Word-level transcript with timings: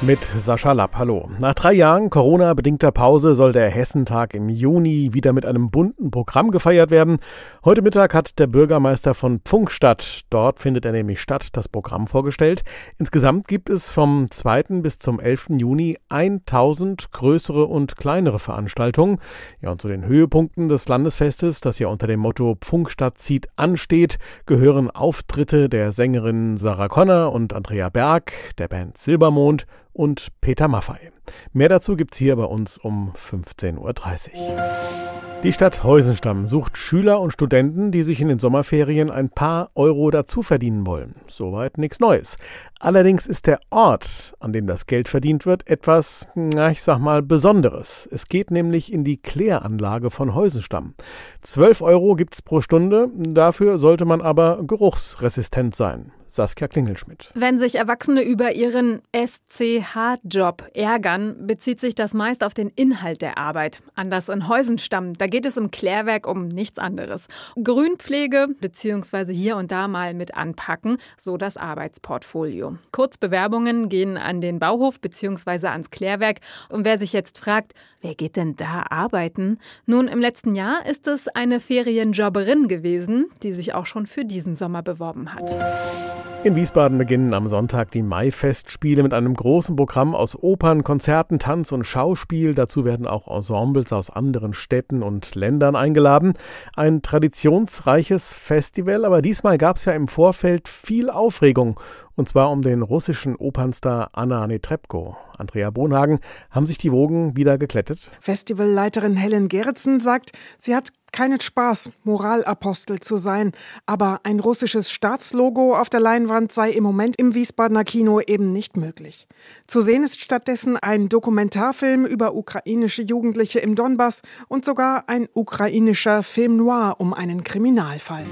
Mit 0.00 0.22
Sascha 0.22 0.72
Lapp, 0.72 0.96
hallo. 0.98 1.30
Nach 1.38 1.54
drei 1.54 1.72
Jahren 1.72 2.10
Corona-bedingter 2.10 2.92
Pause 2.92 3.34
soll 3.34 3.52
der 3.52 3.70
Hessentag 3.70 4.34
im 4.34 4.50
Juni 4.50 5.14
wieder 5.14 5.32
mit 5.32 5.46
einem 5.46 5.70
bunten 5.70 6.10
Programm 6.10 6.50
gefeiert 6.50 6.90
werden. 6.90 7.18
Heute 7.64 7.80
Mittag 7.80 8.12
hat 8.12 8.38
der 8.38 8.46
Bürgermeister 8.46 9.14
von 9.14 9.40
Pfungstadt, 9.40 10.22
dort 10.28 10.58
findet 10.58 10.84
er 10.84 10.92
nämlich 10.92 11.20
statt, 11.22 11.48
das 11.52 11.68
Programm 11.68 12.06
vorgestellt. 12.06 12.64
Insgesamt 12.98 13.48
gibt 13.48 13.70
es 13.70 13.92
vom 13.92 14.30
2. 14.30 14.80
bis 14.82 14.98
zum 14.98 15.20
11. 15.20 15.50
Juni 15.56 15.96
1000 16.10 17.10
größere 17.10 17.64
und 17.64 17.96
kleinere 17.96 18.38
Veranstaltungen. 18.38 19.20
Ja, 19.62 19.70
und 19.70 19.80
zu 19.80 19.88
den 19.88 20.04
Höhepunkten 20.04 20.68
des 20.68 20.86
Landesfestes, 20.86 21.60
das 21.60 21.78
ja 21.78 21.88
unter 21.88 22.06
dem 22.06 22.20
Motto 22.20 22.56
Pfungstadt 22.60 23.18
zieht 23.18 23.48
ansteht, 23.56 24.18
gehören 24.44 24.90
Auftritte 24.90 25.70
der 25.70 25.92
Sängerinnen 25.92 26.58
Sarah 26.58 26.88
Conner 26.88 27.32
und 27.32 27.54
Andrea 27.54 27.88
Berg, 27.88 28.32
der 28.58 28.68
Band 28.68 28.98
Silbermond 28.98 29.66
und 29.94 30.28
Peter 30.42 30.68
Maffei. 30.68 31.13
Mehr 31.52 31.68
dazu 31.68 31.96
gibt's 31.96 32.18
hier 32.18 32.36
bei 32.36 32.44
uns 32.44 32.78
um 32.78 33.12
15.30 33.14 33.78
Uhr. 33.78 35.04
Die 35.44 35.52
Stadt 35.52 35.84
Heusenstamm 35.84 36.46
sucht 36.46 36.78
Schüler 36.78 37.20
und 37.20 37.30
Studenten, 37.30 37.92
die 37.92 38.02
sich 38.02 38.18
in 38.22 38.28
den 38.28 38.38
Sommerferien 38.38 39.10
ein 39.10 39.28
paar 39.28 39.70
Euro 39.74 40.10
dazu 40.10 40.42
verdienen 40.42 40.86
wollen. 40.86 41.16
Soweit 41.26 41.76
nichts 41.76 42.00
Neues. 42.00 42.38
Allerdings 42.80 43.26
ist 43.26 43.46
der 43.46 43.60
Ort, 43.68 44.32
an 44.40 44.54
dem 44.54 44.66
das 44.66 44.86
Geld 44.86 45.06
verdient 45.06 45.44
wird, 45.44 45.68
etwas, 45.68 46.28
na, 46.34 46.70
ich 46.70 46.80
sag 46.80 46.98
mal, 46.98 47.20
Besonderes. 47.20 48.08
Es 48.10 48.28
geht 48.30 48.50
nämlich 48.50 48.90
in 48.90 49.04
die 49.04 49.18
Kläranlage 49.18 50.10
von 50.10 50.34
Heusenstamm. 50.34 50.94
12 51.42 51.82
Euro 51.82 52.14
gibt's 52.14 52.40
pro 52.40 52.62
Stunde, 52.62 53.10
dafür 53.14 53.76
sollte 53.76 54.06
man 54.06 54.22
aber 54.22 54.60
geruchsresistent 54.62 55.74
sein. 55.74 56.10
Saskia 56.34 56.66
Klingelschmidt. 56.66 57.30
Wenn 57.34 57.60
sich 57.60 57.76
Erwachsene 57.76 58.22
über 58.22 58.54
ihren 58.54 59.02
SCH-Job 59.14 60.64
ärgern, 60.74 61.13
bezieht 61.18 61.80
sich 61.80 61.94
das 61.94 62.14
meist 62.14 62.44
auf 62.44 62.54
den 62.54 62.68
Inhalt 62.68 63.22
der 63.22 63.38
Arbeit. 63.38 63.82
Anders 63.94 64.28
in 64.28 64.48
Heusenstamm, 64.48 65.14
da 65.14 65.26
geht 65.26 65.46
es 65.46 65.56
im 65.56 65.70
Klärwerk 65.70 66.26
um 66.26 66.48
nichts 66.48 66.78
anderes. 66.78 67.28
Grünpflege 67.62 68.48
bzw. 68.60 69.32
hier 69.32 69.56
und 69.56 69.70
da 69.70 69.88
mal 69.88 70.14
mit 70.14 70.34
anpacken, 70.34 70.98
so 71.16 71.36
das 71.36 71.56
Arbeitsportfolio. 71.56 72.78
Kurzbewerbungen 72.92 73.88
gehen 73.88 74.16
an 74.16 74.40
den 74.40 74.58
Bauhof 74.58 75.00
bzw. 75.00 75.68
ans 75.68 75.90
Klärwerk. 75.90 76.40
Und 76.68 76.84
wer 76.84 76.98
sich 76.98 77.12
jetzt 77.12 77.38
fragt, 77.38 77.72
wer 78.00 78.14
geht 78.14 78.36
denn 78.36 78.56
da 78.56 78.84
arbeiten? 78.90 79.58
Nun, 79.86 80.08
im 80.08 80.20
letzten 80.20 80.54
Jahr 80.54 80.86
ist 80.86 81.06
es 81.06 81.28
eine 81.28 81.60
Ferienjobberin 81.60 82.68
gewesen, 82.68 83.26
die 83.42 83.52
sich 83.52 83.74
auch 83.74 83.86
schon 83.86 84.06
für 84.06 84.24
diesen 84.24 84.54
Sommer 84.56 84.82
beworben 84.82 85.34
hat. 85.34 86.13
In 86.44 86.56
Wiesbaden 86.56 86.98
beginnen 86.98 87.32
am 87.32 87.48
Sonntag 87.48 87.90
die 87.92 88.02
Maifestspiele 88.02 89.02
mit 89.02 89.14
einem 89.14 89.32
großen 89.32 89.76
Programm 89.76 90.14
aus 90.14 90.36
Opern, 90.42 90.84
Konzerten, 90.84 91.38
Tanz 91.38 91.72
und 91.72 91.84
Schauspiel. 91.84 92.54
Dazu 92.54 92.84
werden 92.84 93.06
auch 93.06 93.34
Ensembles 93.34 93.94
aus 93.94 94.10
anderen 94.10 94.52
Städten 94.52 95.02
und 95.02 95.34
Ländern 95.36 95.74
eingeladen. 95.74 96.34
Ein 96.76 97.00
traditionsreiches 97.00 98.34
Festival, 98.34 99.06
aber 99.06 99.22
diesmal 99.22 99.56
gab 99.56 99.78
es 99.78 99.86
ja 99.86 99.94
im 99.94 100.06
Vorfeld 100.06 100.68
viel 100.68 101.08
Aufregung. 101.08 101.80
Und 102.16 102.28
zwar 102.28 102.50
um 102.50 102.62
den 102.62 102.82
russischen 102.82 103.34
Opernstar 103.36 104.10
Anna 104.12 104.46
Netrebko. 104.46 105.16
Andrea 105.36 105.70
Bonhagen, 105.70 106.20
haben 106.50 106.66
sich 106.66 106.78
die 106.78 106.92
Wogen 106.92 107.36
wieder 107.36 107.58
geklettet? 107.58 108.10
Festivalleiterin 108.20 109.16
Helen 109.16 109.48
Gerritsen 109.48 109.98
sagt, 109.98 110.32
sie 110.58 110.76
hat 110.76 110.90
keinen 111.12 111.40
Spaß, 111.40 111.90
Moralapostel 112.02 112.98
zu 112.98 113.18
sein, 113.18 113.52
aber 113.86 114.20
ein 114.24 114.40
russisches 114.40 114.90
Staatslogo 114.90 115.74
auf 115.74 115.88
der 115.88 116.00
Leinwand 116.00 116.52
sei 116.52 116.70
im 116.70 116.82
Moment 116.82 117.16
im 117.18 117.34
Wiesbadener 117.34 117.84
Kino 117.84 118.20
eben 118.20 118.52
nicht 118.52 118.76
möglich. 118.76 119.28
Zu 119.68 119.80
sehen 119.80 120.02
ist 120.02 120.20
stattdessen 120.20 120.76
ein 120.76 121.08
Dokumentarfilm 121.08 122.04
über 122.04 122.34
ukrainische 122.34 123.02
Jugendliche 123.02 123.60
im 123.60 123.76
Donbass 123.76 124.22
und 124.48 124.64
sogar 124.64 125.04
ein 125.08 125.28
ukrainischer 125.34 126.22
Film 126.22 126.56
noir 126.56 126.96
um 126.98 127.14
einen 127.14 127.44
Kriminalfall. 127.44 128.26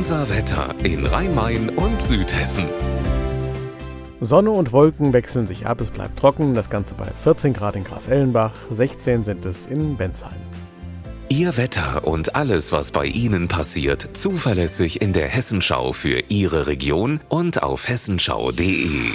Unser 0.00 0.30
Wetter 0.30 0.74
in 0.82 1.04
Rhein-Main 1.04 1.68
und 1.68 2.00
Südhessen. 2.00 2.64
Sonne 4.22 4.50
und 4.50 4.72
Wolken 4.72 5.12
wechseln 5.12 5.46
sich 5.46 5.66
ab, 5.66 5.82
es 5.82 5.90
bleibt 5.90 6.18
trocken, 6.18 6.54
das 6.54 6.70
Ganze 6.70 6.94
bei 6.94 7.04
14 7.22 7.52
Grad 7.52 7.76
in 7.76 7.84
Gras-Ellenbach, 7.84 8.54
16 8.70 9.24
sind 9.24 9.44
es 9.44 9.66
in 9.66 9.98
Bensheim. 9.98 10.40
Ihr 11.28 11.54
Wetter 11.58 12.06
und 12.06 12.34
alles, 12.34 12.72
was 12.72 12.92
bei 12.92 13.04
Ihnen 13.04 13.48
passiert, 13.48 14.08
zuverlässig 14.14 15.02
in 15.02 15.12
der 15.12 15.28
Hessenschau 15.28 15.92
für 15.92 16.22
Ihre 16.30 16.66
Region 16.66 17.20
und 17.28 17.62
auf 17.62 17.86
hessenschau.de. 17.86 19.10